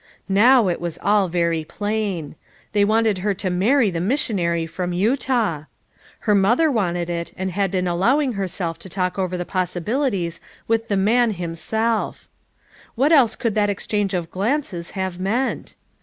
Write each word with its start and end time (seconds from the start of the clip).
Now 0.27 0.67
it 0.67 0.81
was 0.81 0.97
all 1.03 1.27
very 1.27 1.63
plain. 1.63 2.33
They 2.71 2.83
wanted 2.83 3.19
her 3.19 3.35
to 3.35 3.51
marry 3.51 3.91
the 3.91 4.01
missionary 4.01 4.65
from 4.65 4.93
Utah! 4.93 5.65
Her 6.21 6.33
mother 6.33 6.71
wanted 6.71 7.07
it, 7.07 7.33
and 7.37 7.51
had 7.51 7.69
been 7.69 7.87
allowing 7.87 8.33
her 8.33 8.47
self 8.47 8.79
to 8.79 8.89
talk 8.89 9.19
over 9.19 9.37
the 9.37 9.45
possibilities 9.45 10.41
with 10.67 10.87
the 10.87 10.97
man 10.97 11.31
384 11.35 11.77
FOUR 11.77 11.85
MOTIIEES 11.85 11.93
AT 11.93 11.99
CHAUTAUQUA 11.99 12.05
himself 12.07 12.29
1 12.95 13.03
What 13.03 13.11
else 13.11 13.35
could 13.35 13.53
that 13.53 13.69
exchange 13.69 14.13
of 14.15 14.31
glances 14.31 14.91
have 14.97 15.19
meant? 15.19 15.75